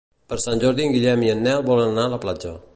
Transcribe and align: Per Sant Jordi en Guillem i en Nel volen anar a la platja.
Per 0.31 0.37
Sant 0.45 0.61
Jordi 0.63 0.85
en 0.87 0.95
Guillem 0.95 1.27
i 1.27 1.31
en 1.35 1.45
Nel 1.49 1.63
volen 1.71 1.93
anar 1.95 2.09
a 2.11 2.15
la 2.19 2.23
platja. 2.25 2.59